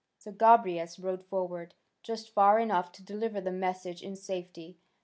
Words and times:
So 0.17 0.31
Gobryas 0.31 0.97
rode 0.97 1.23
forward, 1.27 1.75
just 2.01 2.33
far 2.33 2.57
enough 2.57 2.91
to 2.93 3.03
deliver 3.03 3.39
the 3.39 3.51
message 3.51 4.01
in 4.01 4.15
safety. 4.15 4.79